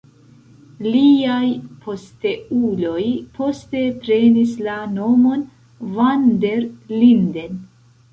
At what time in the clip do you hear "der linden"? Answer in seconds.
6.47-7.61